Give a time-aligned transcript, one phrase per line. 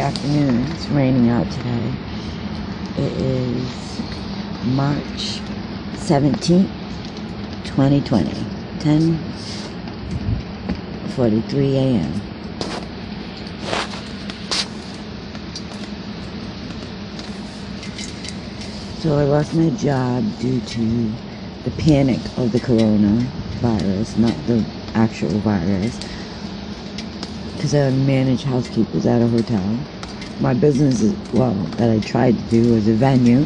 [0.00, 0.64] Afternoon.
[0.72, 1.92] It's raining out today.
[2.96, 4.00] It is
[4.64, 5.42] March
[5.92, 6.70] 17th,
[7.64, 8.30] 2020.
[8.78, 12.12] 10:43 a.m.
[19.00, 21.12] So I lost my job due to
[21.64, 24.64] the panic of the coronavirus, not the
[24.94, 25.98] actual virus.
[27.60, 29.62] Because I manage housekeepers at a hotel.
[30.40, 33.42] My business, is, well, that I tried to do was a venue.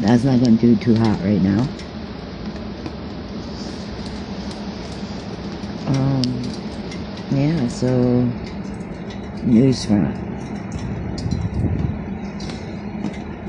[0.00, 1.68] That's not going to do too hot right now.
[5.86, 6.24] Um,
[7.30, 8.28] yeah, so
[9.44, 10.16] news front.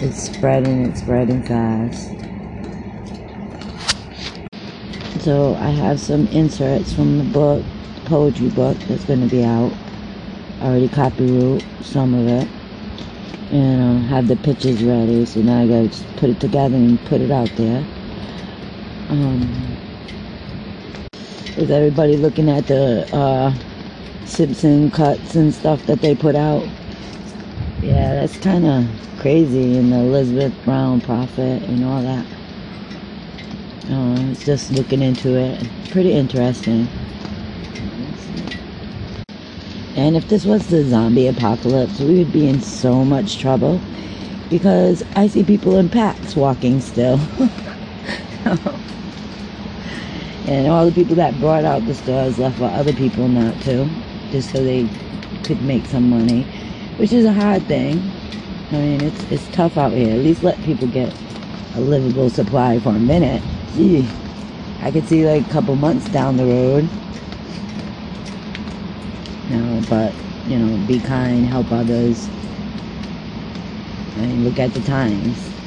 [0.03, 2.20] It's spreading, it's spreading fast.
[5.21, 9.43] So I have some inserts from the book, the poetry book that's going to be
[9.43, 9.71] out.
[10.61, 12.47] I already copyright some of it.
[13.51, 16.99] And uh, have the pictures ready, so now I gotta just put it together and
[17.05, 17.85] put it out there.
[19.09, 19.77] Um,
[21.57, 23.53] is everybody looking at the uh,
[24.25, 26.63] Simpson cuts and stuff that they put out?
[27.81, 28.87] Yeah, that's kind of
[29.19, 32.25] crazy and the Elizabeth Brown prophet and all that.
[33.89, 35.67] Uh, just looking into it.
[35.89, 36.87] Pretty interesting.
[39.95, 43.81] And if this was the zombie apocalypse, we would be in so much trouble
[44.49, 47.15] because I see people in packs walking still.
[50.47, 53.89] and all the people that brought out the stores left for other people not to,
[54.31, 54.87] just so they
[55.43, 56.43] could make some money,
[56.97, 57.99] which is a hard thing.
[58.71, 60.13] I mean, it's it's tough out here.
[60.13, 61.13] At least let people get
[61.75, 63.41] a livable supply for a minute.
[63.73, 66.89] I could see like a couple months down the road.
[69.49, 70.13] You know, but
[70.45, 72.29] you know, be kind, help others.
[74.17, 75.60] Mean, look at the times.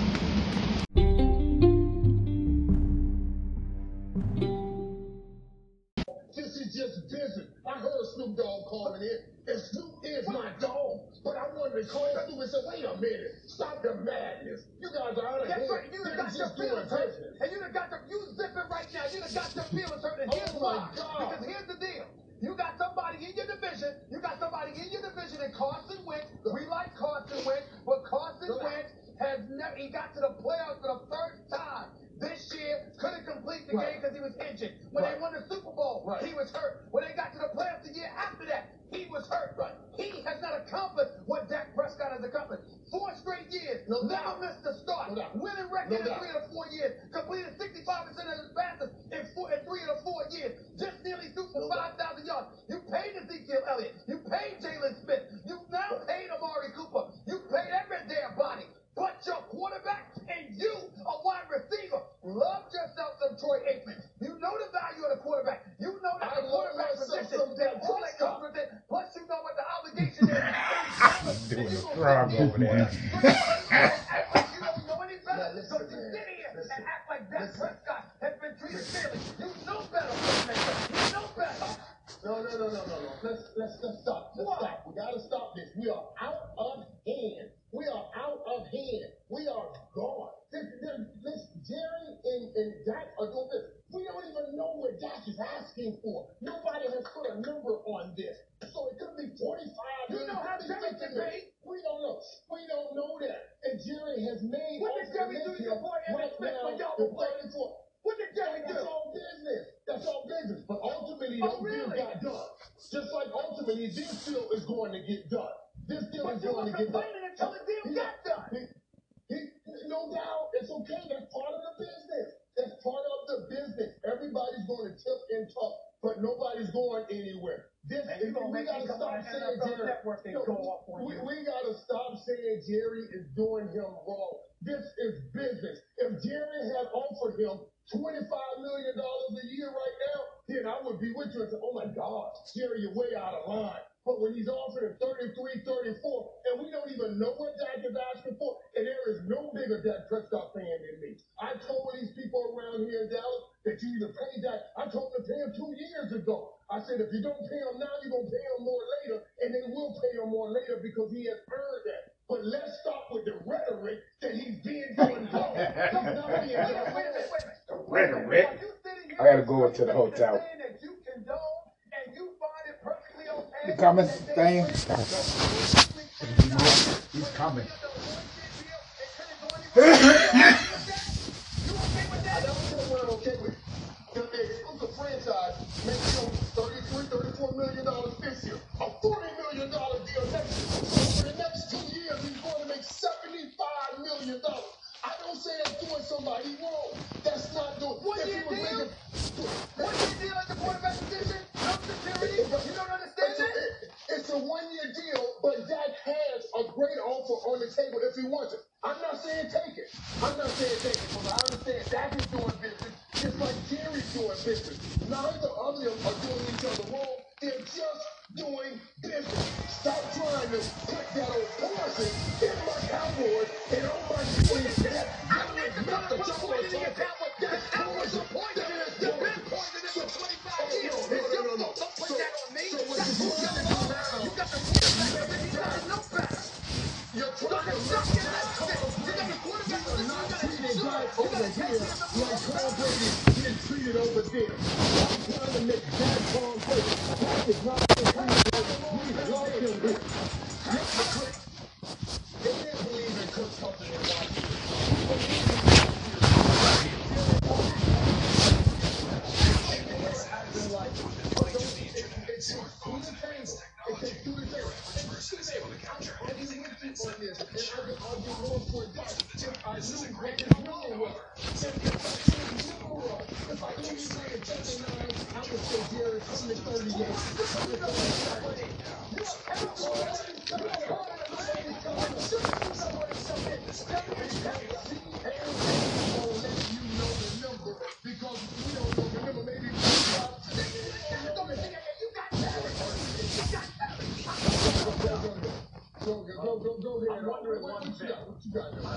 [15.94, 17.15] You done got your feelings hurt.
[17.41, 19.06] And you done got the, you zipping right now.
[19.12, 20.19] You done got your feelings hurt.
[20.21, 20.91] And Oh here's my why.
[20.97, 21.19] God.
[21.31, 22.06] Because here's the deal.
[22.43, 23.94] You got somebody in your division.
[24.10, 26.27] You got somebody in your division and Carson Wentz.
[26.53, 28.50] We like Carson Wentz, but Carson.
[28.62, 31.88] Wentz has never, he got to the playoffs for the first time.
[32.25, 33.93] This year, couldn't complete the Right.
[33.93, 34.73] game because he was injured.
[34.93, 35.15] When Right.
[35.15, 36.25] they won the Super Bowl, Right.
[36.25, 36.89] he was hurt.
[36.91, 39.53] When they got to the playoffs the year after that, he was hurt.
[39.57, 39.75] Right.
[39.97, 42.63] He has not accomplished what Dak Prescott has accomplished.
[42.91, 44.41] Four straight years, No never doubt.
[44.41, 45.13] missed a start.
[45.13, 45.29] No.
[45.34, 46.93] Winning record No in three of the four years.
[47.13, 50.53] Completed 65% of his passes in, four, in three of the four years.
[50.79, 52.49] Just nearly threw for No 5,000 yards.
[52.69, 53.95] You paid Ezekiel Elliott.
[54.07, 55.23] You paid Jaylon Smith.
[55.45, 57.11] You now paid Amari Cooper.
[57.27, 58.67] You paid every damn body.
[58.97, 64.01] But your quarterback and you, a wide receiver, love yourself some Troy Aikman.
[64.21, 65.65] You know the value of the quarterback.
[65.79, 68.69] You know that I the love quarterback position some Dak all that comes with it.
[68.89, 71.49] Plus, you know what the obligation is.
[71.51, 72.89] Doing And you a gonna frog sit there over there.
[72.89, 75.39] and act like you don't know any better.
[75.39, 76.73] Yeah, listen, so you sit here Listen.
[76.77, 77.61] and act like Dak Listen.
[77.61, 79.19] Prescott has been treated fairly.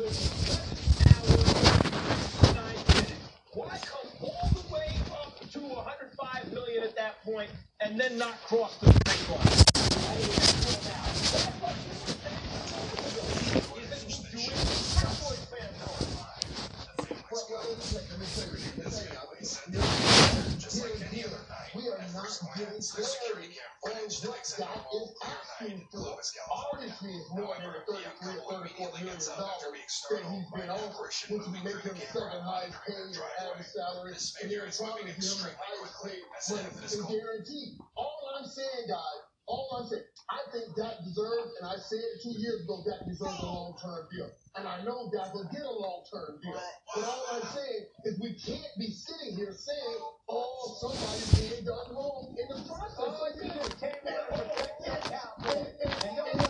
[0.00, 0.08] Why
[3.84, 7.50] come all the way up to 105 million at that point
[7.80, 8.69] and then not cross?
[29.20, 33.12] his out external that he's been on, which would make him second highest paid
[33.44, 37.76] average salary in the economy and highest paid money and guarantee.
[38.00, 42.32] All I'm saying, guys, all I'm saying, I think Dak deserves, and I said two
[42.40, 44.30] years ago, that deserves a long-term deal.
[44.56, 46.56] And I know Dak will get a long-term deal.
[46.94, 49.98] But all I'm saying is we can't be sitting here saying,
[50.30, 52.96] oh, somebody's being done wrong in the process.
[52.96, 56.49] All I did take that out, and protected Cowboys.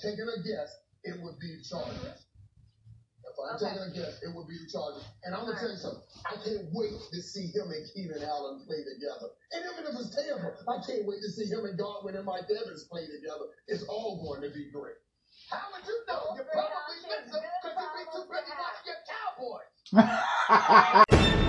[0.00, 0.72] taking a guess,
[1.04, 2.26] it would be the Chargers.
[3.24, 3.70] If I'm okay.
[3.70, 5.04] taking a guess, it would be the Chargers.
[5.24, 6.02] And I'm gonna tell you something.
[6.26, 9.30] I can't wait to see him and Keenan Allen play together.
[9.52, 12.48] And even if it's terrible, I can't wait to see him and Godwin and Mike
[12.48, 13.52] Evans play together.
[13.68, 14.98] It's all going to be great.
[15.48, 16.34] How would you know?
[16.36, 19.70] You probably missed him because you beat too busy watching your Cowboys.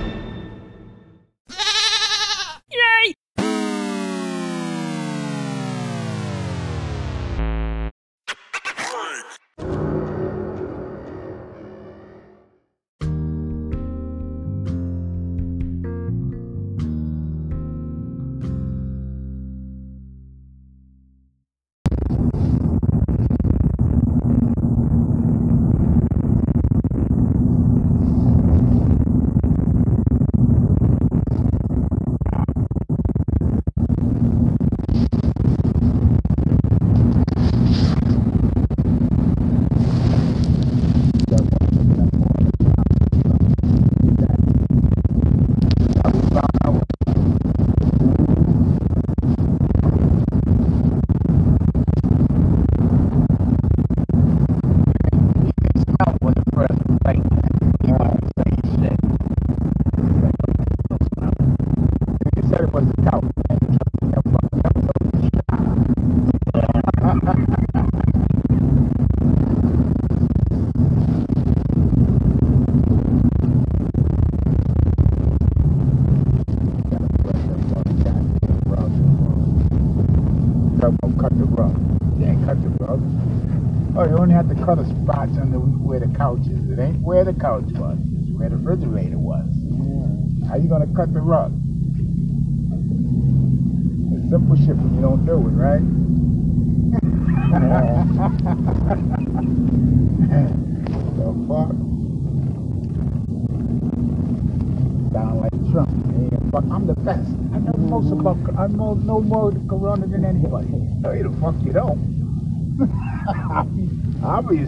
[114.51, 114.67] You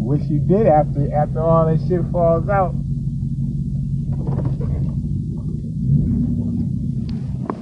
[0.00, 2.74] wish you did after after all that shit falls out.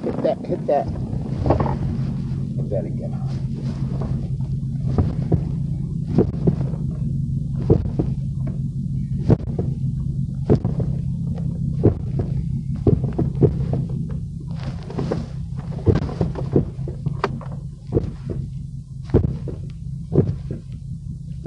[0.05, 0.87] Hit that, hit that.
[2.57, 3.19] Hit that again.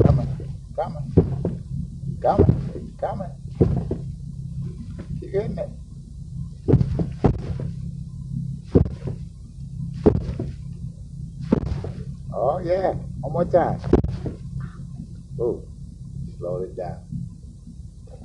[0.04, 0.28] Coming,
[0.76, 1.14] coming,
[2.22, 3.32] coming, coming.
[5.20, 5.70] Keep hitting it.
[12.38, 13.80] Oh yeah, one more time.
[15.40, 15.66] Ooh,
[16.38, 17.00] slow it down.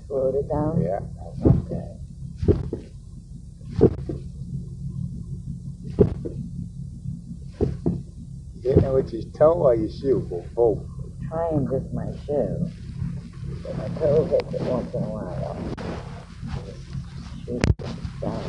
[0.08, 0.82] Slow it down.
[0.82, 2.00] Yeah, that's okay.
[8.62, 10.84] Hitting it with your toe or your shoe, or both.
[11.28, 12.68] Trying just my shoe.
[13.62, 15.56] But my toe hits it once in a while.
[17.44, 17.62] Shoot
[18.20, 18.42] down.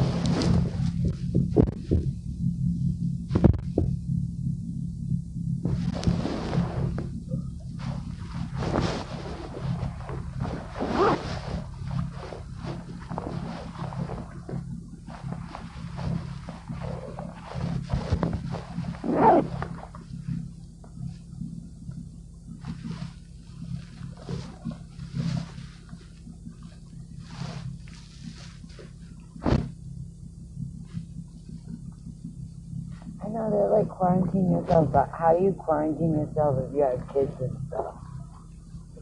[33.24, 37.02] I know they're like quarantine yourself, but how do you quarantine yourself if you have
[37.14, 37.96] kids and stuff?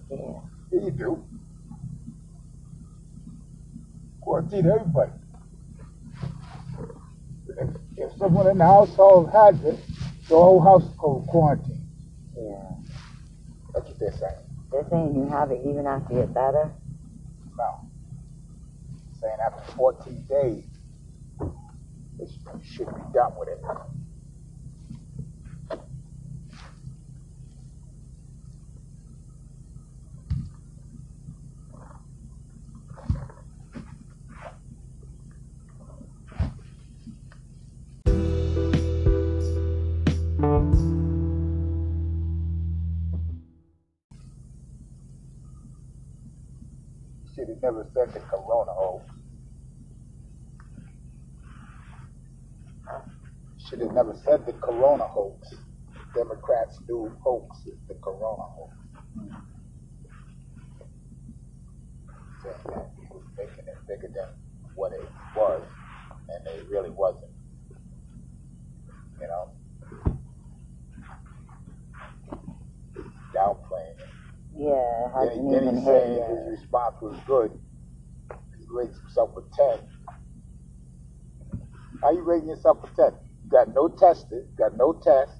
[0.09, 0.17] Yeah.
[0.71, 1.23] Yeah, you do.
[4.21, 5.11] Quarantine everybody.
[7.47, 9.79] If, if someone in the household has it,
[10.29, 11.85] the whole household quarantine.
[12.37, 12.69] Yeah.
[13.73, 14.45] That's what they're saying.
[14.71, 16.71] They're saying you have it even after you're better.
[17.57, 17.89] No.
[19.19, 20.63] Saying after 14 days,
[22.19, 23.59] should, should be done with it.
[47.35, 49.05] Should have never said the corona hoax.
[53.69, 55.53] Should have never said the corona hoax.
[56.15, 57.57] Democrats do hoax
[57.87, 58.73] the corona hoax.
[62.43, 64.29] Saying that he was making it bigger than
[64.75, 65.61] what it was,
[66.29, 67.31] and it really wasn't.
[69.21, 69.51] You know,
[72.95, 73.68] it.
[74.59, 76.29] Yeah, it Then, then even he's hit saying yet.
[76.29, 77.51] his response was good.
[78.59, 79.41] He rates himself a
[79.77, 79.87] 10.
[82.01, 83.13] How you rating yourself a 10?
[83.45, 85.31] You got no tested, you got no test.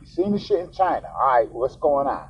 [0.00, 1.08] You seen the shit in China.
[1.20, 2.28] All right, what's going on?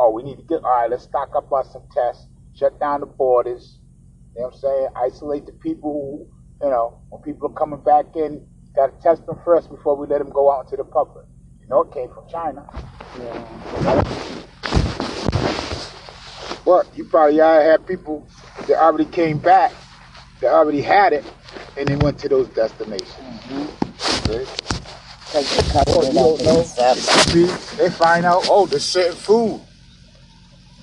[0.00, 3.00] Oh, we need to get, all right, let's stock up on some tests, shut down
[3.00, 3.78] the borders.
[4.34, 4.88] You know what I'm saying?
[4.96, 5.92] Isolate the people
[6.60, 9.96] who, you know, when people are coming back in, got to test them first before
[9.96, 11.26] we let them go out into the public.
[11.60, 12.66] You know, it came from China.
[13.20, 14.42] Yeah.
[16.72, 18.26] But you probably already had people
[18.66, 19.74] that already came back,
[20.40, 21.22] that already had it,
[21.76, 23.12] and they went to those destinations.
[24.22, 24.46] Because
[25.34, 25.42] they
[25.88, 26.62] Oh, you don't know.
[26.62, 27.44] See,
[27.76, 29.60] they find out, oh, there's certain food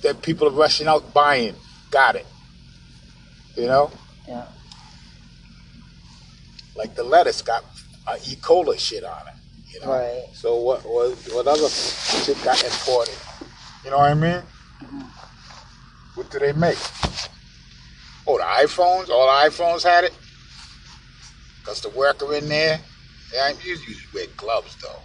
[0.02, 1.56] that people are rushing out buying.
[1.90, 2.26] Got it.
[3.56, 3.90] You know?
[4.28, 4.46] Yeah.
[6.76, 7.64] Like the lettuce got
[8.06, 8.36] uh, E.
[8.36, 9.34] coli shit on it.
[9.74, 9.88] You know?
[9.88, 10.22] Right.
[10.34, 13.16] So what, what, what other shit got imported?
[13.84, 14.42] You know what I mean?
[16.20, 16.76] What do they make?
[18.26, 19.08] Oh, the iPhones?
[19.08, 20.12] All the iPhones had it?
[21.64, 22.78] Because the worker in there,
[23.32, 25.02] they ain't usually wear gloves though.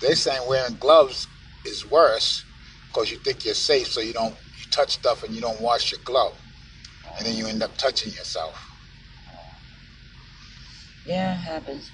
[0.00, 1.26] They saying wearing gloves
[1.66, 2.44] is worse
[2.86, 5.90] because you think you're safe so you don't you touch stuff and you don't wash
[5.90, 6.40] your glove.
[7.18, 8.64] And then you end up touching yourself.
[11.04, 11.90] Yeah, it happens.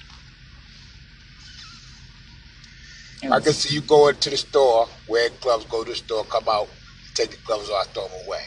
[3.24, 6.44] I can see you go into the store, wear gloves, go to the store, come
[6.46, 6.68] out,
[7.20, 8.40] take the gloves off, throw them away.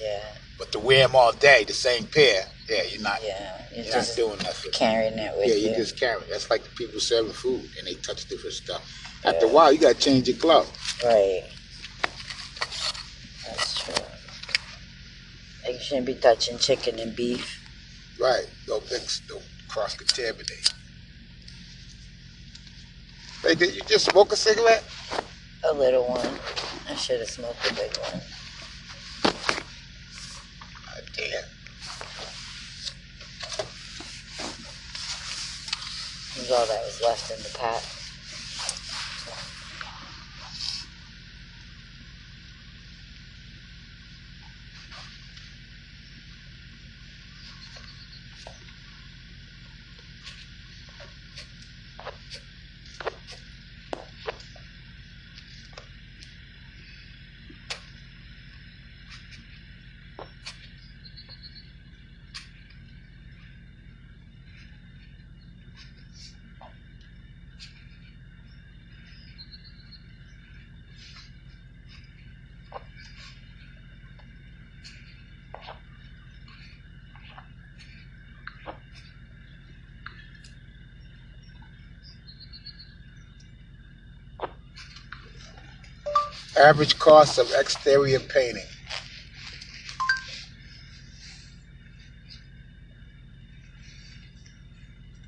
[0.00, 0.20] Yeah,
[0.58, 3.50] But to wear them all day, the same pair, yeah, you're not, yeah.
[3.74, 4.72] You're you're just not doing nothing.
[4.72, 5.70] carrying it with Yeah, you.
[5.70, 6.22] you just carrying.
[6.22, 6.30] it.
[6.30, 8.82] That's like the people serving food and they touch different stuff.
[9.24, 10.70] After a while, you gotta change your glove.
[11.04, 11.42] Right.
[13.46, 13.94] That's true.
[15.64, 17.60] Like you shouldn't be touching chicken and beef.
[18.20, 18.44] Right.
[18.66, 20.72] Don't mix, don't cross contaminate.
[23.42, 24.84] Hey, did you just smoke a cigarette?
[25.70, 26.28] A little one.
[26.88, 28.20] I should have smoked a big one.
[36.36, 38.03] It was all that was left in the pack.
[86.64, 88.64] Average cost of exterior painting.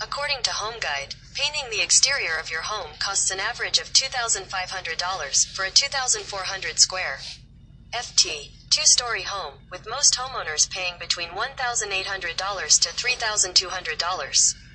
[0.01, 5.47] According to Home Guide, painting the exterior of your home costs an average of $2,500
[5.55, 7.19] for a 2,400 square
[7.93, 14.66] FT two-story home, with most homeowners paying between $1,800 to $3,200.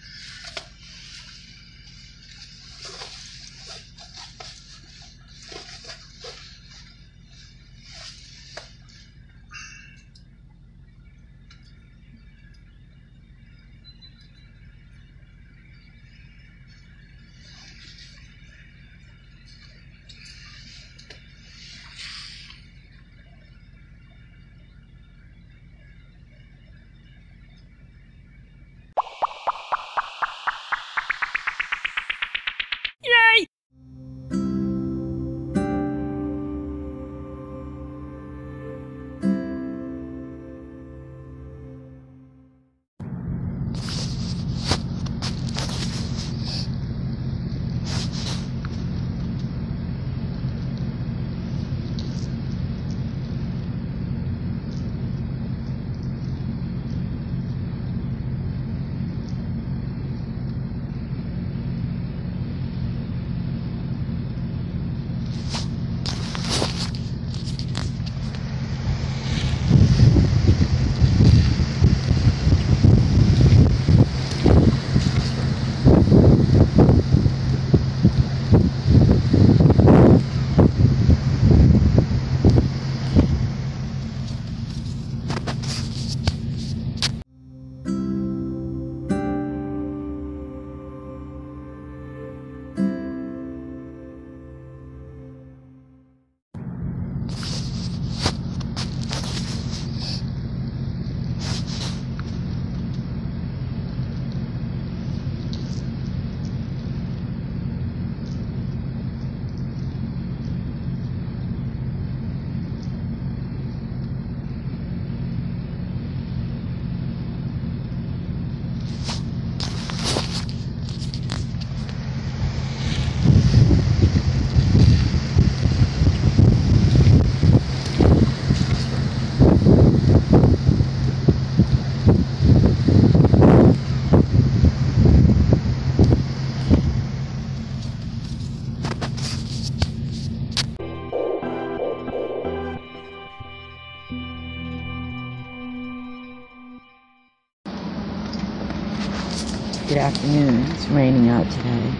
[150.02, 150.66] Afternoon.
[150.72, 151.94] It's raining out today.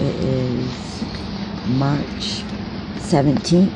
[0.00, 1.04] It is
[1.66, 2.42] March
[2.96, 3.70] 17th,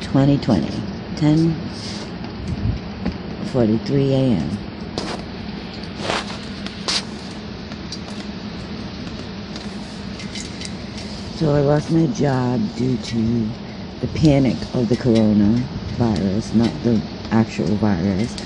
[0.00, 0.70] 2020.
[1.16, 4.50] 10:43 a.m.
[11.34, 13.48] So I lost my job due to
[14.00, 17.00] the panic of the coronavirus, not the
[17.32, 18.36] actual virus.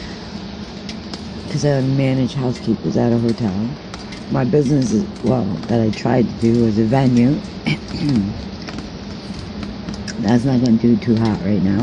[1.52, 3.52] Because I manage housekeepers at a hotel.
[4.30, 7.34] My business is, well, that I tried to do was a venue.
[10.20, 11.82] That's not going to do too hot right now.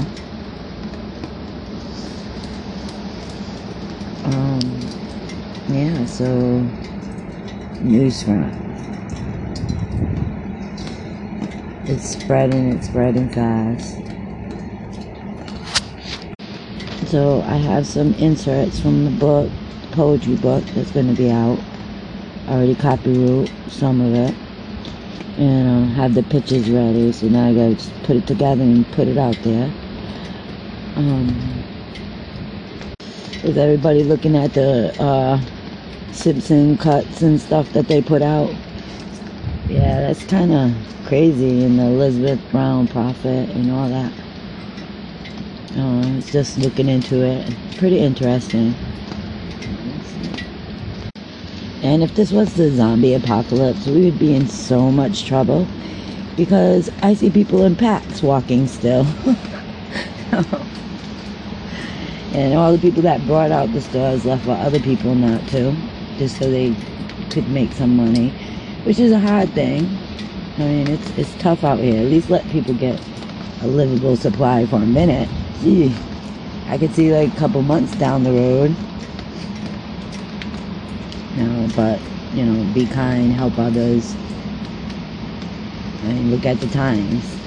[4.23, 4.59] Um,
[5.69, 6.61] yeah, so,
[7.79, 8.51] news front.
[11.87, 13.99] It's spreading, it's spreading fast.
[17.09, 19.49] So I have some inserts from the book,
[19.91, 21.59] poetry book that's going to be out.
[22.47, 24.35] I already copywrote some of it.
[25.37, 28.85] And uh, have the pictures ready, so now I gotta just put it together and
[28.91, 29.71] put it out there.
[30.97, 31.63] Um,
[33.43, 35.39] is everybody looking at the uh,
[36.11, 38.53] Simpson cuts and stuff that they put out?
[39.69, 40.73] Yeah, that's kind of
[41.05, 41.63] crazy.
[41.63, 44.11] And the Elizabeth Brown prophet and all that.
[45.77, 47.55] Uh, just looking into it.
[47.77, 48.75] Pretty interesting.
[51.89, 55.65] And if this was the zombie apocalypse, we would be in so much trouble
[56.37, 59.07] because I see people in packs walking still.
[62.31, 65.75] and all the people that brought out the stores left for other people not to,
[66.19, 66.75] just so they
[67.31, 68.29] could make some money,
[68.83, 69.87] which is a hard thing.
[70.57, 72.03] I mean, it's it's tough out here.
[72.03, 73.01] At least let people get
[73.63, 75.27] a livable supply for a minute.
[75.61, 75.91] Gee,
[76.67, 78.75] I could see like a couple months down the road.
[81.35, 84.17] You know, but you know, be kind, help others.
[86.01, 87.37] I mean, look at the times.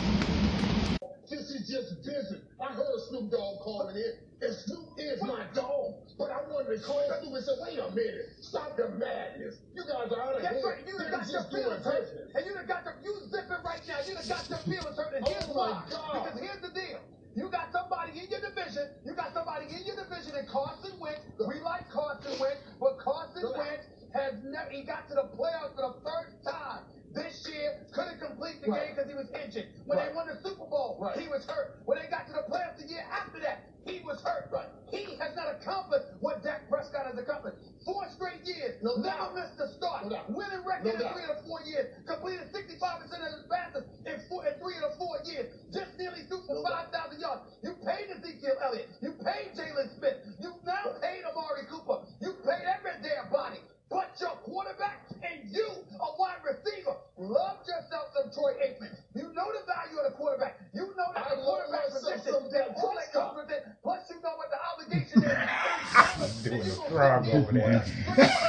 [1.30, 2.42] This is just business.
[2.60, 5.94] I heard Snoop Dogg calling in, and Snoop is my dog.
[6.18, 9.56] But I wanted to call Snoop and say, wait a minute, stop the madness.
[9.74, 10.64] You guys are out of That's hand.
[10.64, 10.86] right.
[10.86, 12.08] You done got your feelings hurt.
[12.34, 13.98] And you done got your, you zipping right now.
[14.06, 15.14] You done got your feelings hurt.
[15.16, 15.84] And oh here's Oh my why.
[15.90, 16.12] God.
[16.24, 17.00] Because here's the deal.
[17.34, 18.84] You got somebody in your division.
[19.04, 21.20] You got somebody in your division and Carson Wentz.
[21.40, 23.42] We like Carson Wentz, but Carson.
[23.56, 26.84] Wentz has never, he got to the playoffs for the first time.
[27.14, 28.86] This year, couldn't complete the Right.
[28.88, 29.68] game because he was injured.
[29.84, 31.18] When they won the Super Bowl, Right.
[31.18, 31.80] he was hurt.
[31.84, 34.48] When they got to the playoffs the year after that, he was hurt.
[34.50, 34.68] Right.
[34.88, 37.56] He has not accomplished what Dak Prescott has accomplished.
[37.84, 39.34] Four straight years, No never doubt.
[39.34, 40.06] missed a start.
[40.06, 40.22] No.
[40.28, 41.92] Winning record No in three of the four years.
[42.06, 45.52] Completed 65% of his passes in, four, in three of the four years.
[45.72, 47.42] Just nearly threw for No 5,000 yards.
[47.62, 48.88] You paid Ezekiel Elliott.
[49.02, 50.16] You paid Jaylon Smith.
[50.40, 52.06] You now paid Amari Cooper.
[52.20, 53.60] You paid every damn body.
[53.90, 58.96] But your quarterback and you, a wide receiver, love yourself some Troy Aikman.
[59.14, 60.58] You know the value of the quarterback.
[60.72, 63.34] You know that I the love quarterback myself position some that Dak all that Prescott.
[63.34, 63.62] comes with it.
[63.82, 66.42] Plus, you know what the obligation is.
[66.42, 67.84] Doing the frog over there.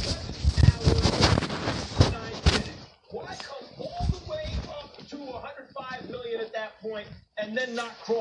[7.75, 8.20] not cross.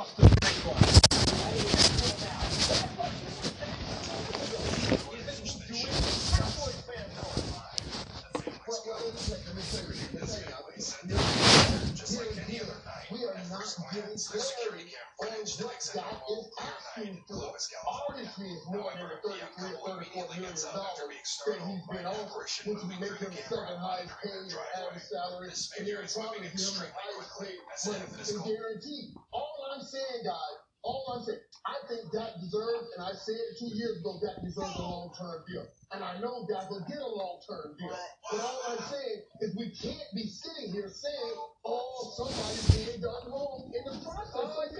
[20.60, 21.40] is about that he's
[21.88, 26.44] been on, which would make him seven highest paid average salary and in front of
[26.44, 28.04] him highest paid money
[28.44, 29.16] guaranteed.
[29.32, 33.56] All I'm saying, guys, all I'm saying, I think Dak deserves, and I said it
[33.60, 35.64] two years ago, Dak deserves a long-term deal.
[35.92, 37.96] And I know Dak will get a long-term deal.
[38.30, 43.32] But all I'm saying is we can't be sitting here saying, oh, somebody's being done
[43.32, 44.32] wrong in the process.
[44.36, 44.72] Oh, like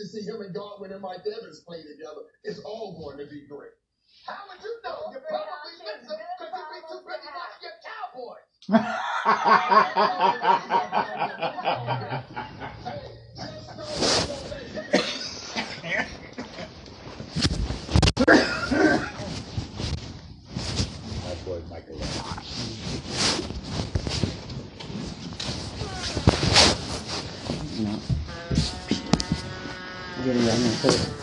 [0.00, 2.24] to see him and Godwin and Mike Evans play together.
[2.44, 3.76] It's all going to be great.
[4.26, 5.12] How would you know?
[5.12, 8.48] You're Probably because you'd be too busy watching your Cowboys.
[30.22, 30.72] Get it right now.
[30.82, 31.19] Put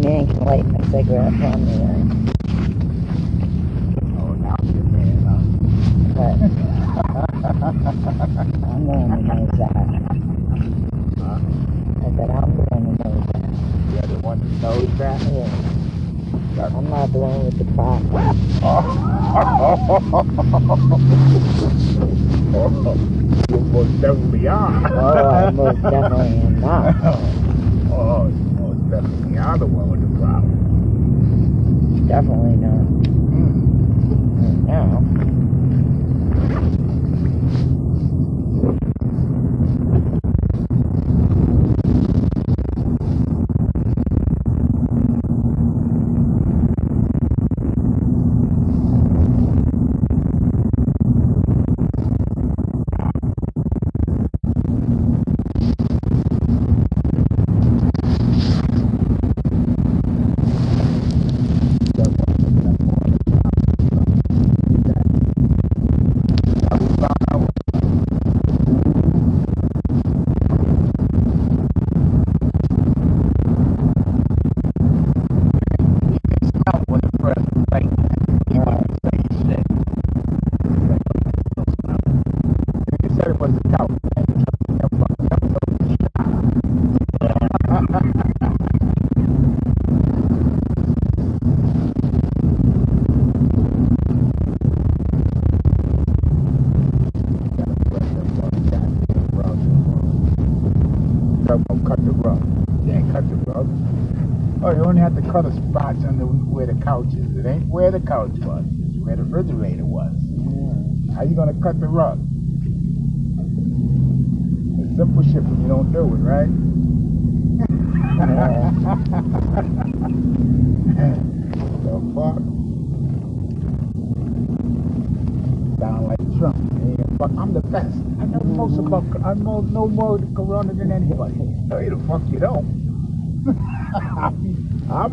[0.00, 2.19] man can light my cigarette from me.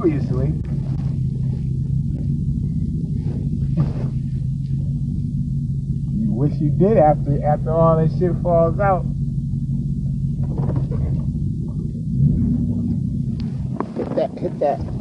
[0.07, 0.47] obviously.
[6.15, 9.03] you wish you did after after all that shit falls out.
[13.97, 14.96] Hit that, hit that.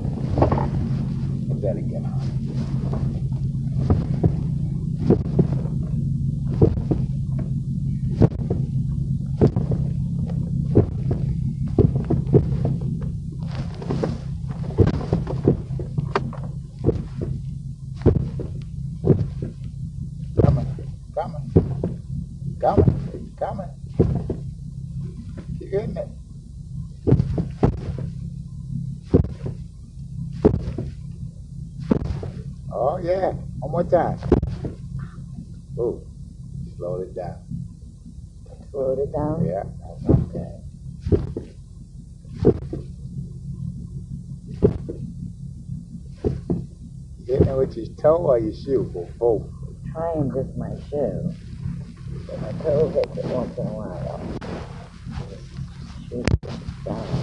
[33.86, 34.18] One time.
[35.78, 36.02] Oh,
[36.76, 37.38] slowed it down.
[38.72, 39.46] Slowed it down?
[39.46, 39.62] Yeah.
[40.10, 40.56] Okay.
[47.26, 49.46] Hitting with your toe or your shoe for both?
[49.92, 51.32] Trying just my shoe.
[52.26, 54.20] But my toe hits it once in a while.
[56.08, 56.26] Shoot
[56.84, 57.15] down.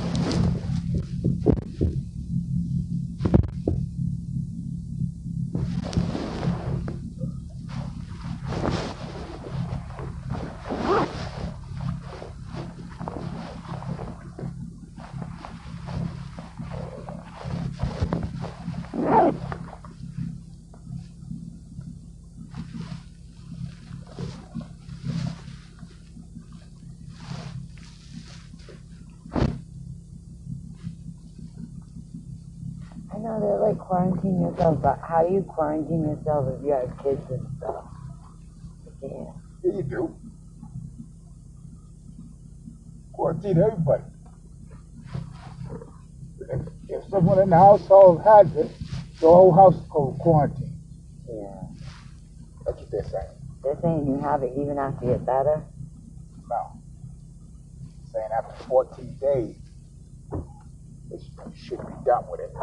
[33.93, 37.85] Quarantine yourself, but how do you quarantine yourself if you have kids and stuff?
[39.03, 39.09] Yeah.
[39.63, 40.15] Yeah, you do.
[43.11, 44.03] Quarantine everybody.
[46.39, 48.71] If, if someone in the household has it,
[49.19, 50.75] the whole house is called quarantine.
[51.29, 51.61] Yeah.
[52.65, 53.37] That's what they're saying.
[53.61, 55.63] They're saying you have it even after you get better.
[56.49, 56.81] No.
[58.11, 59.55] Saying after 14 days,
[61.11, 62.53] it you should be done with it.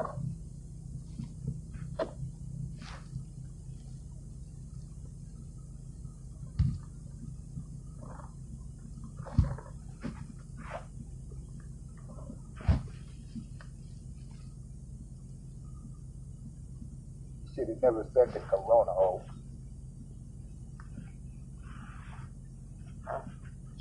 [17.82, 19.24] Never said the corona hoax.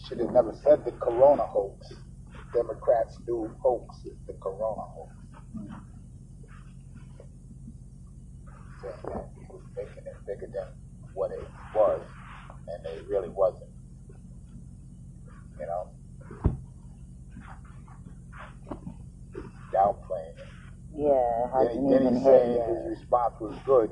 [0.07, 1.93] Should have never said the corona hoax.
[2.53, 5.13] Democrats do hoax is the corona hoax.
[8.81, 10.67] Saying that he was making it bigger than
[11.13, 11.43] what it
[11.75, 12.01] was,
[12.67, 13.69] and it really wasn't.
[15.59, 15.89] You know?
[19.73, 20.47] Downplaying it.
[20.99, 22.69] Yeah, Then, hasn't he- then even he's hit saying yet.
[22.69, 23.89] his response was good.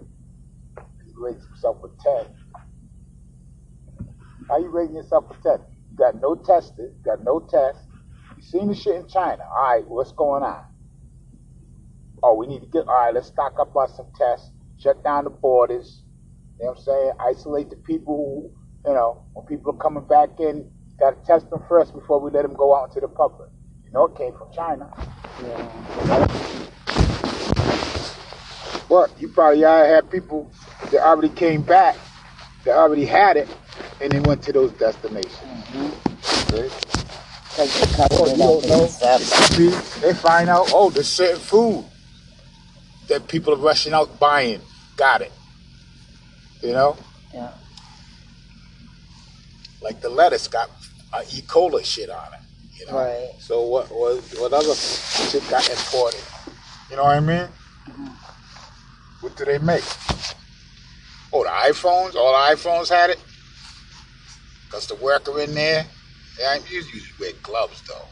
[1.06, 2.36] He rates himself a 10.
[4.50, 5.60] How you rating yourself a 10?
[5.92, 7.80] You got no tested, got no test.
[8.36, 9.44] You seen the shit in China.
[9.56, 10.64] All right, what's going on?
[12.24, 15.24] Oh, we need to get, all right, let's stock up on some tests, shut down
[15.24, 16.04] the borders.
[16.60, 17.12] You know what I'm saying?
[17.22, 18.52] Isolate the people
[18.84, 22.20] who, you know, when people are coming back in, got to test them first before
[22.20, 23.50] we let them go out into the public.
[23.86, 24.92] You know, it came from China.
[25.44, 26.67] Yeah.
[28.90, 30.52] But you probably already had people
[30.92, 31.98] that already came back,
[32.64, 33.50] that already had it,
[34.02, 35.34] and they went to those destinations.
[35.72, 35.90] See?
[36.52, 36.70] Because they
[37.60, 38.88] Oh, you don't know.
[38.88, 39.70] See,
[40.02, 41.84] they find out, oh, there's certain food
[43.08, 44.62] that people are rushing out buying.
[44.96, 45.32] Got it.
[46.62, 46.98] You know?
[47.34, 47.52] Yeah.
[49.82, 50.70] Like the lettuce got
[51.12, 51.42] uh, E.
[51.42, 52.40] coli shit on it.
[52.80, 52.98] You know?
[53.00, 53.30] Right.
[53.40, 56.22] So what, what, what other shit got imported?
[56.92, 57.48] You know what I mean?
[59.22, 59.84] What do they make?
[61.34, 62.16] Oh, the iPhones?
[62.16, 63.24] All the iPhones had it?
[64.70, 65.88] Because the worker in there,
[66.38, 68.10] they ain't usually wear gloves though.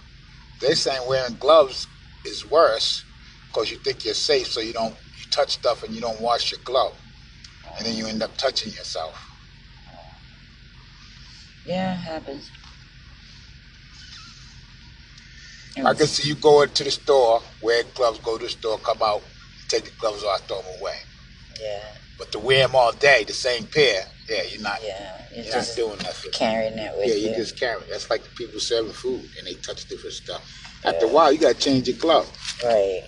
[0.62, 1.88] They saying wearing gloves
[2.26, 3.06] is worse
[3.49, 6.51] because you think you're safe so you don't, you touch stuff and you don't wash
[6.51, 7.01] your glove.
[7.78, 9.30] And then you end up touching yourself.
[11.66, 12.51] Yeah, it happens.
[15.86, 18.99] I can see you go into the store, wear gloves, go to the store, come
[19.03, 19.24] out,
[19.76, 20.95] take the gloves off, throw them away.
[21.61, 21.80] Yeah,
[22.17, 25.11] But to wear them all day, the same pair, yeah, you're not, yeah.
[25.34, 26.32] You're you're just not doing nothing.
[26.32, 27.19] carrying it with Yeah, you.
[27.21, 27.84] Yeah, you're just carrying.
[27.84, 27.89] it.
[27.91, 30.43] That's like the people serving food and they touch different stuff.
[30.86, 32.30] After a while, you gotta change your glove.
[32.63, 33.03] Right.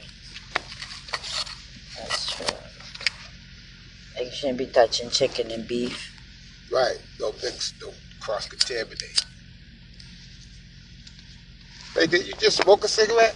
[1.97, 2.45] That's true.
[4.17, 6.13] Like you shouldn't be touching chicken and beef.
[6.71, 6.97] Right.
[7.19, 9.25] Don't mix, don't cross contaminate.
[11.93, 13.35] Hey, did you just smoke a cigarette?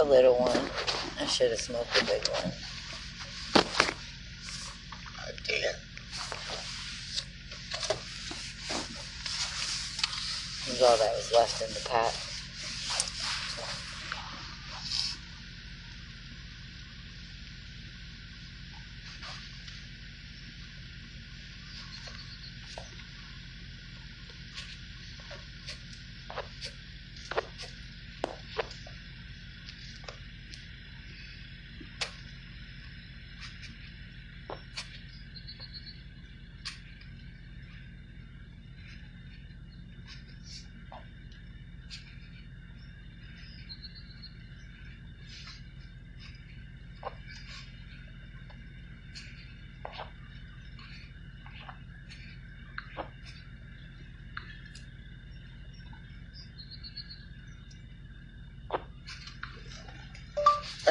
[0.00, 0.70] A little one.
[1.18, 2.52] I should have smoked a big one.
[5.46, 5.74] Damn.
[10.66, 12.35] It was all that was left in the pack.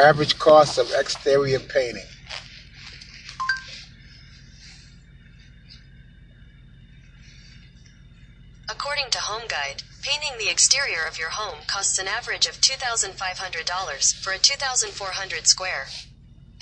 [0.05, 2.05] Average cost of exterior painting.
[8.69, 14.13] According to Home Guide, painting the exterior of your home costs an average of $2,500
[14.23, 15.87] for a 2,400 square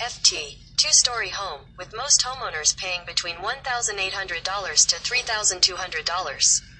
[0.00, 6.73] FT two story home, with most homeowners paying between $1,800 to $3,200.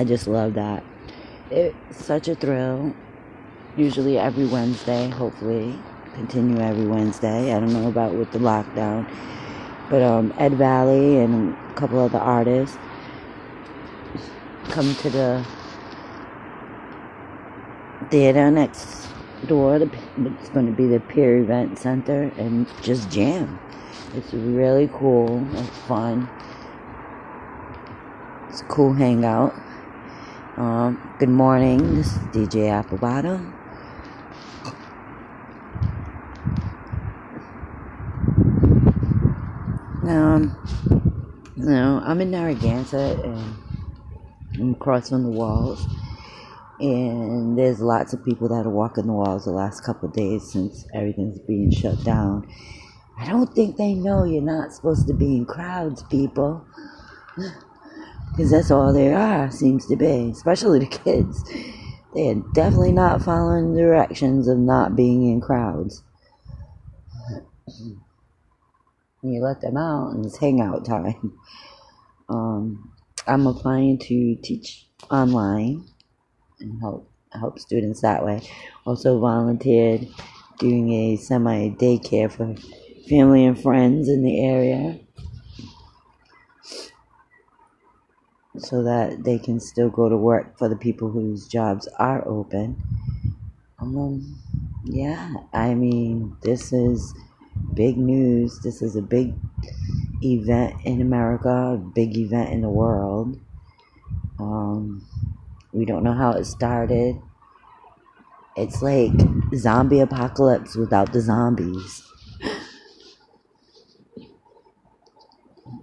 [0.00, 0.82] I just love that.
[1.50, 2.94] It's such a thrill.
[3.76, 5.78] Usually every Wednesday, hopefully,
[6.14, 7.54] continue every Wednesday.
[7.54, 9.06] I don't know about with the lockdown,
[9.90, 12.78] but um, Ed Valley and a couple other artists
[14.70, 15.46] come to the
[18.08, 19.06] theater next
[19.46, 19.76] door.
[19.76, 23.60] It's going to be the Pier Event Center and just jam.
[24.14, 25.46] It's really cool.
[25.58, 26.26] It's fun.
[28.48, 29.54] It's a cool hangout.
[30.60, 31.96] Um, good morning.
[31.96, 33.54] This is DJ Apple Bottom.
[40.06, 40.54] Um,
[41.56, 43.56] you know, I'm in Narragansett and
[44.56, 45.82] I'm crossing the walls.
[46.78, 50.86] And there's lots of people that are walking the walls the last couple days since
[50.92, 52.46] everything's being shut down.
[53.18, 56.66] I don't think they know you're not supposed to be in crowds, people.
[58.30, 61.42] Because that's all they are, seems to be, especially the kids.
[62.14, 66.02] They are definitely not following the directions of not being in crowds.
[69.22, 71.38] you let them out and it's hangout time.
[72.28, 72.92] Um,
[73.26, 75.84] I'm applying to teach online
[76.60, 78.40] and help help students that way.
[78.86, 80.08] Also volunteered
[80.58, 82.54] doing a semi daycare for
[83.08, 84.98] family and friends in the area
[88.58, 92.82] so that they can still go to work for the people whose jobs are open.
[93.78, 94.38] Um,
[94.84, 97.14] yeah, I mean, this is
[97.74, 98.60] big news.
[98.60, 99.34] This is a big
[100.22, 103.38] event in America, a big event in the world.
[104.38, 105.06] Um,
[105.72, 107.20] we don't know how it started.
[108.56, 109.10] It's like
[109.56, 112.02] zombie apocalypse without the zombies.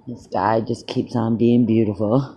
[0.07, 2.36] The sky just keeps on being beautiful.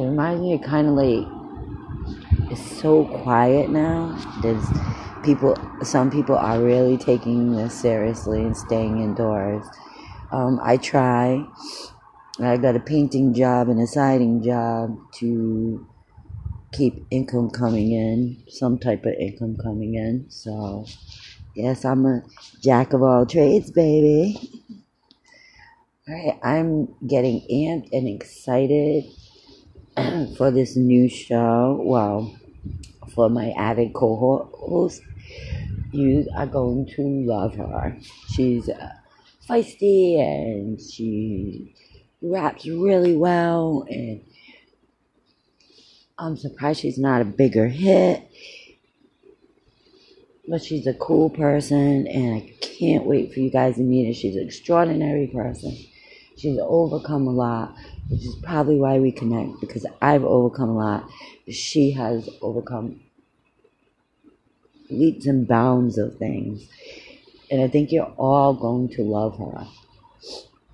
[0.00, 4.16] It reminds me of kind of like it's so quiet now.
[4.40, 4.64] There's
[5.22, 9.66] people, some people are really taking this seriously and staying indoors.
[10.32, 11.44] Um, I try.
[12.40, 15.86] I got a painting job and a siding job to
[16.72, 20.24] keep income coming in, some type of income coming in.
[20.30, 20.86] So,
[21.54, 22.22] yes, I'm a
[22.62, 24.40] jack of all trades, baby.
[26.08, 29.04] All right, I'm getting amped and excited
[30.36, 31.80] for this new show.
[31.82, 32.36] Well,
[33.14, 35.02] for my added co-host,
[35.92, 37.96] you are going to love her.
[38.28, 38.92] She's uh,
[39.48, 41.74] feisty and she
[42.22, 44.22] raps really well, and
[46.18, 48.26] I'm surprised she's not a bigger hit.
[50.48, 54.14] But she's a cool person, and I can't wait for you guys to meet her.
[54.14, 55.76] She's an extraordinary person.
[56.36, 57.76] She's overcome a lot,
[58.10, 61.10] which is probably why we connect because I've overcome a lot.
[61.48, 63.00] She has overcome
[64.90, 66.68] leaps and bounds of things.
[67.50, 69.66] And I think you're all going to love her.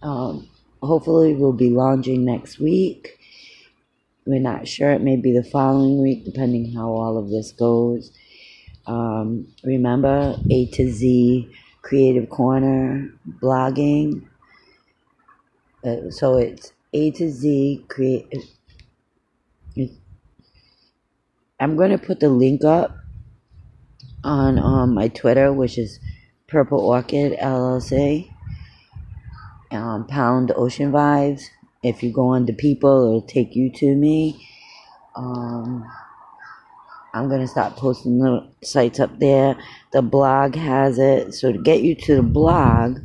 [0.03, 0.49] Um,
[0.83, 3.19] hopefully, we'll be launching next week.
[4.25, 4.91] We're not sure.
[4.91, 8.13] It may be the following week, depending how all of this goes.
[8.87, 11.51] Um, remember, A to Z
[11.83, 13.11] Creative Corner
[13.43, 14.27] blogging.
[15.85, 18.35] Uh, so it's A to Z Create.
[21.59, 22.97] I'm going to put the link up
[24.23, 25.99] on um, my Twitter, which is
[26.49, 28.31] Purple Orchid LLC.
[29.71, 31.45] Um, Pound Ocean Vibes.
[31.83, 34.47] If you go on to people, it'll take you to me.
[35.15, 35.85] Um,
[37.15, 39.57] I'm gonna start posting the sites up there.
[39.93, 42.99] The blog has it, so to get you to the blog,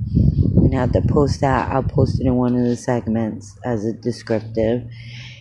[0.74, 1.72] Have to post that.
[1.72, 4.90] I'll post it in one of the segments as a descriptive,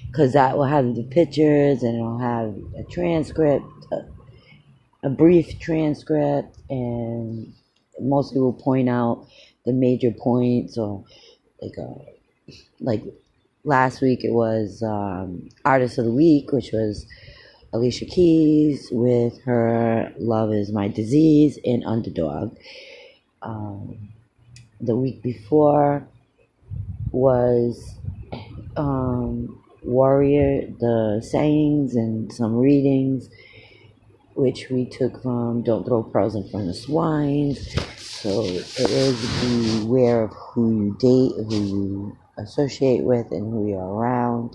[0.06, 4.04] because that will have the pictures and it'll have a transcript, a,
[5.06, 7.54] a brief transcript, and
[8.00, 9.26] mostly will point out
[9.64, 11.04] the major points or
[11.62, 11.94] like a
[12.80, 13.02] like
[13.64, 17.06] last week it was um, artist of the week which was
[17.72, 22.56] alicia keys with her love is my disease and underdog
[23.42, 24.08] um,
[24.80, 26.06] the week before
[27.12, 27.96] was
[28.76, 33.28] um, warrior the sayings and some readings
[34.34, 37.54] which we took from don't throw pearls in front of swine
[38.20, 43.80] so it is beware of who you date, who you associate with, and who you're
[43.80, 44.54] around.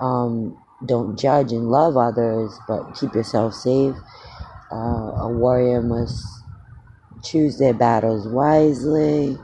[0.00, 3.94] Um, don't judge and love others, but keep yourself safe.
[4.72, 6.24] Uh, a warrior must
[7.22, 9.36] choose their battles wisely.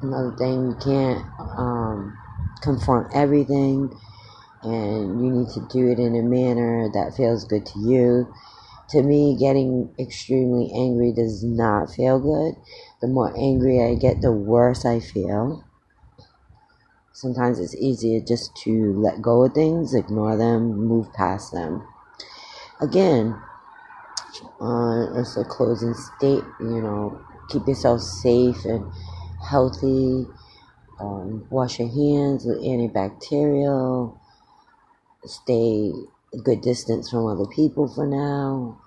[0.00, 1.24] Another thing, you can't
[1.58, 2.16] um,
[2.62, 3.90] confront everything,
[4.62, 8.32] and you need to do it in a manner that feels good to you.
[8.90, 12.54] To me, getting extremely angry does not feel good.
[13.00, 15.64] The more angry I get, the worse I feel.
[17.12, 21.82] Sometimes it's easier just to let go of things, ignore them, move past them.
[22.80, 23.36] Again,
[24.60, 28.90] uh, it's a closing state, you know, keep yourself safe and
[29.42, 30.26] healthy.
[31.00, 34.18] Um, wash your hands with antibacterial.
[35.24, 35.92] Stay
[36.32, 38.80] a good distance from other people for now.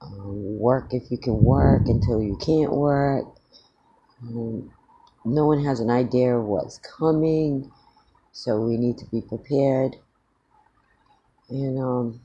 [0.00, 3.26] Um, work if you can work until you can't work.
[4.22, 4.72] Um,
[5.24, 7.70] no one has an idea of what's coming,
[8.32, 9.96] so we need to be prepared.
[11.48, 12.20] And um,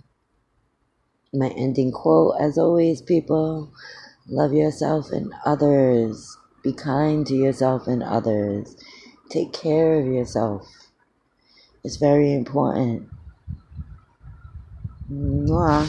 [1.33, 3.71] my ending quote, as always, people,
[4.29, 6.37] love yourself and others.
[6.63, 8.75] Be kind to yourself and others.
[9.29, 10.67] Take care of yourself.
[11.83, 13.09] It's very important.
[15.11, 15.87] Mwah.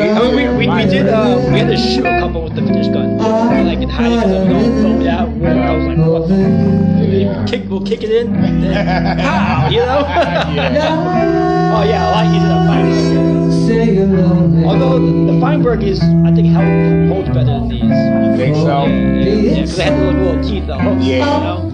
[0.00, 2.62] I mean, we, we, we did, uh, we had to shoot a couple with the
[2.62, 3.20] finish gun.
[3.20, 5.28] And, like, in hiding because we don't it out.
[5.28, 9.98] I was like, what the kick, we'll kick it in, and then, pow, you know?
[11.74, 12.66] oh, yeah, a lot easier than
[14.48, 14.64] Feinberg.
[14.64, 17.82] Although the Feinberg is, I think, held, holds better than these.
[17.82, 18.86] You think so?
[18.86, 21.18] Yeah, yeah, because they had the little, teeth, the hooks, Yeah.
[21.18, 21.68] you know?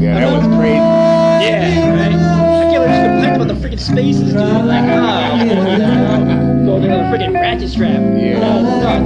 [0.00, 0.49] Yeah, that was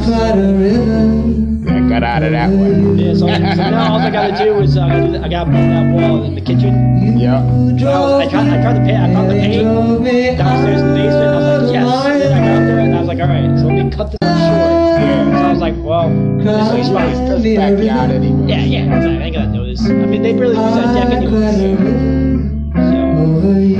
[0.06, 1.64] Oh, nuts.
[1.64, 2.98] Yeah, got out of that one.
[2.98, 5.56] Yeah, so, so now all I gotta do is uh, I gotta I gotta put
[5.56, 7.18] that wall in the kitchen.
[7.18, 7.40] Yeah.
[7.78, 8.96] So I, was, I, tried, I tried to pay.
[8.96, 11.24] I found the paint downstairs in the basement.
[11.24, 12.06] I was like, yes.
[12.06, 13.90] And then I got up there and I was like, all right, so let me
[13.90, 15.00] cut this one short.
[15.00, 15.24] Yeah.
[15.24, 16.92] So I was like, well, this is just
[17.56, 18.48] backyard anyway.
[18.48, 19.80] Yeah, yeah, it's like, I ain't gonna notice.
[19.86, 21.64] I mean, they barely use that deck anyway.
[22.74, 23.73] So,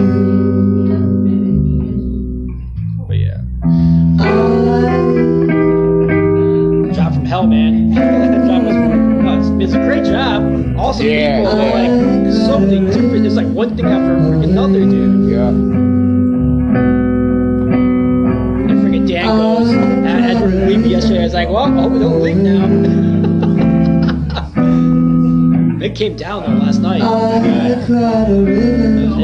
[11.05, 11.59] Yeah, people.
[11.59, 11.75] yeah.
[11.75, 11.95] Like
[12.33, 13.23] so many different.
[13.23, 15.31] There's like one thing after another, dude.
[15.31, 15.51] Yeah.
[18.69, 21.21] And freaking Dan goes a- as we're leaving yesterday.
[21.21, 22.65] I was like, well, I hope we don't leak now.
[25.85, 27.01] it came down though last night.
[27.01, 27.79] Yeah,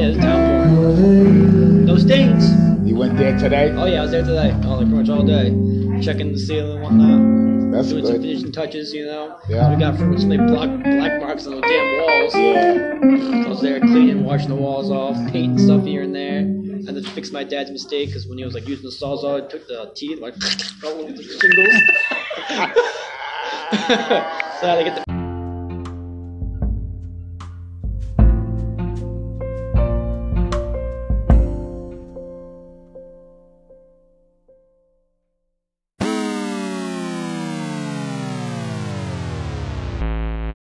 [0.04, 2.50] it was down No stains.
[2.88, 3.72] You went there today?
[3.76, 4.52] Oh yeah, I was there today.
[4.64, 5.50] Oh, like pretty much all day,
[6.02, 7.29] checking the ceiling and whatnot.
[7.80, 9.38] That's doing some finishing touches, you know.
[9.48, 9.64] Yeah.
[9.64, 12.34] So we got from some black black marks on the damn walls.
[12.34, 13.46] Yeah.
[13.46, 16.40] I was there cleaning, washing the walls off, painting stuff here and there.
[16.40, 19.48] And then fix my dad's mistake because when he was like using the sawzall, it
[19.48, 20.34] took the teeth like
[20.84, 21.74] all over the shingles.
[24.60, 25.09] so I had to get the